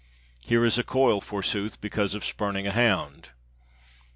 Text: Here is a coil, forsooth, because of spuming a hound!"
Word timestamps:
Here 0.43 0.65
is 0.65 0.79
a 0.79 0.83
coil, 0.83 1.21
forsooth, 1.21 1.79
because 1.79 2.15
of 2.15 2.23
spuming 2.25 2.65
a 2.65 2.71
hound!" 2.71 3.29